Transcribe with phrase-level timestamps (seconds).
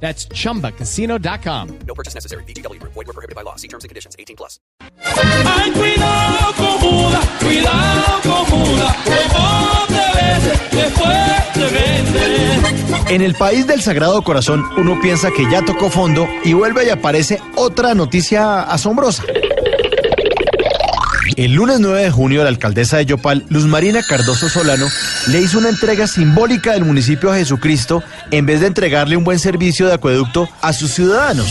[0.00, 1.78] That's chumbacasino.com.
[1.86, 2.44] No purchase necessary.
[2.44, 2.80] BGW.
[2.82, 3.56] Void were prohibited by law.
[3.56, 4.14] See terms and conditions.
[4.18, 4.60] 18 plus.
[5.02, 13.14] Ay, cuidado con Judas, cuidado con Judas, como te vende, después te vende.
[13.14, 16.90] En el país del Sagrado Corazón uno piensa que ya tocó fondo y vuelve y
[16.90, 19.22] aparece otra noticia asombrosa.
[21.36, 24.86] El lunes 9 de junio, la alcaldesa de Yopal, Luz Marina Cardoso Solano,
[25.26, 29.38] le hizo una entrega simbólica del municipio a Jesucristo en vez de entregarle un buen
[29.38, 31.48] servicio de acueducto a sus ciudadanos.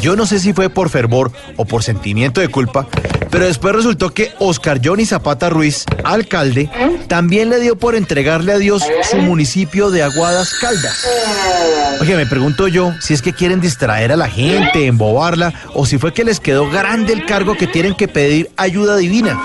[0.00, 2.86] Yo no sé si fue por fervor o por sentimiento de culpa,
[3.30, 6.70] pero después resultó que Oscar Johnny Zapata Ruiz, alcalde,
[7.06, 11.06] también le dio por entregarle a Dios su municipio de Aguadas Caldas.
[12.00, 15.98] Oye, me pregunto yo si es que quieren distraer a la gente, embobarla, o si
[15.98, 19.38] fue que les quedó grande el cargo que tienen que pedir ayuda divina.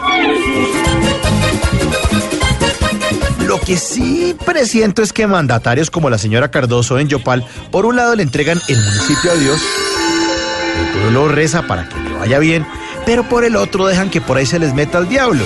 [3.45, 7.95] Lo que sí presiento es que mandatarios como la señora Cardoso en Yopal, por un
[7.95, 9.62] lado le entregan el municipio a Dios,
[10.80, 12.66] el pueblo reza para que le vaya bien,
[13.06, 15.44] pero por el otro dejan que por ahí se les meta el diablo.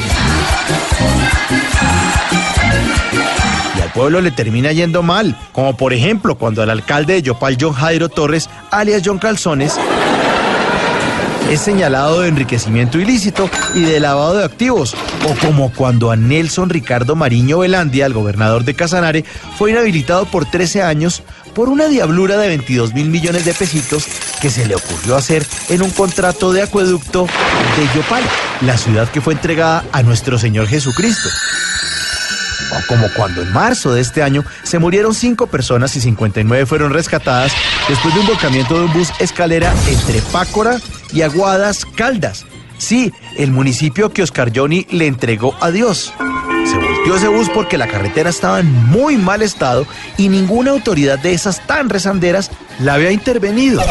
[3.78, 7.58] Y al pueblo le termina yendo mal, como por ejemplo cuando el alcalde de Yopal,
[7.60, 9.78] John Jairo Torres, alias John Calzones,
[11.50, 14.96] es señalado de enriquecimiento ilícito y de lavado de activos,
[15.28, 19.26] o como cuando a Nelson Ricardo Mariño Velandia, el gobernador de Casanare,
[19.58, 21.24] fue inhabilitado por 13 años
[21.60, 24.08] por una diablura de 22 mil millones de pesitos
[24.42, 28.24] que se le ocurrió hacer en un contrato de acueducto de Yopal,
[28.62, 31.28] la ciudad que fue entregada a nuestro Señor Jesucristo.
[32.72, 36.94] O como cuando en marzo de este año se murieron cinco personas y 59 fueron
[36.94, 37.52] rescatadas
[37.90, 40.80] después de un volcamiento de un bus escalera entre Pácora
[41.12, 42.46] y Aguadas Caldas.
[42.78, 46.14] Sí, el municipio que Oscar Johnny le entregó a Dios.
[46.66, 49.86] Se volteó ese bus porque la carretera estaba en muy mal estado
[50.18, 53.82] y ninguna autoridad de esas tan rezanderas la había intervenido.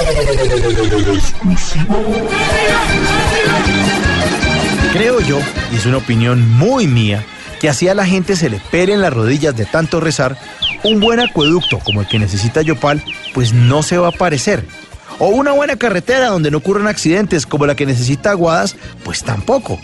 [4.93, 5.39] Creo yo,
[5.73, 7.25] y es una opinión muy mía,
[7.61, 10.39] que así a la gente se le peren las rodillas de tanto rezar,
[10.85, 13.03] un buen acueducto como el que necesita Yopal,
[13.35, 14.65] pues no se va a aparecer.
[15.19, 19.79] O una buena carretera donde no ocurran accidentes como la que necesita Aguadas, pues tampoco.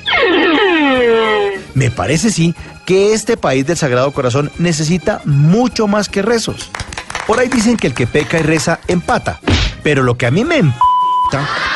[1.75, 2.55] Me parece sí
[2.87, 6.71] que este país del Sagrado Corazón necesita mucho más que rezos.
[7.27, 9.41] Por ahí dicen que el que peca y reza empata,
[9.83, 10.63] pero lo que a mí me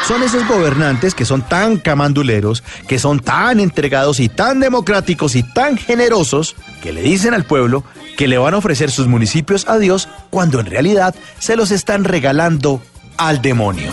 [0.06, 5.42] son esos gobernantes que son tan camanduleros, que son tan entregados y tan democráticos y
[5.42, 7.84] tan generosos, que le dicen al pueblo
[8.16, 12.04] que le van a ofrecer sus municipios a Dios cuando en realidad se los están
[12.04, 12.82] regalando
[13.16, 13.90] al demonio.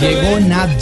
[0.00, 0.80] Llegó Nat.